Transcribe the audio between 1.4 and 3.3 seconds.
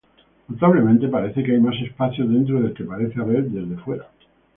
que hay más espacio dentro del que parece